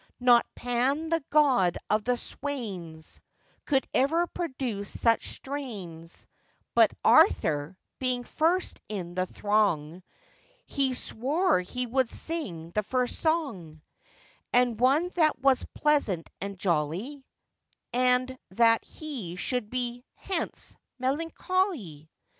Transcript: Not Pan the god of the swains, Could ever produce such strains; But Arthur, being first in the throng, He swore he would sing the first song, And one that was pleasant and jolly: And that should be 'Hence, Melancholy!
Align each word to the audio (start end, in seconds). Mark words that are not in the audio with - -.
Not 0.19 0.47
Pan 0.55 1.09
the 1.09 1.23
god 1.29 1.77
of 1.87 2.05
the 2.05 2.17
swains, 2.17 3.21
Could 3.65 3.87
ever 3.93 4.25
produce 4.25 4.99
such 4.99 5.27
strains; 5.29 6.25
But 6.73 6.91
Arthur, 7.05 7.77
being 7.99 8.23
first 8.23 8.81
in 8.89 9.13
the 9.13 9.27
throng, 9.27 10.01
He 10.65 10.95
swore 10.95 11.59
he 11.61 11.85
would 11.85 12.09
sing 12.09 12.71
the 12.71 12.81
first 12.81 13.17
song, 13.19 13.83
And 14.51 14.79
one 14.79 15.09
that 15.09 15.37
was 15.39 15.65
pleasant 15.75 16.31
and 16.41 16.57
jolly: 16.57 17.23
And 17.93 18.35
that 18.49 18.83
should 18.87 19.69
be 19.69 20.03
'Hence, 20.15 20.75
Melancholy! 20.97 22.09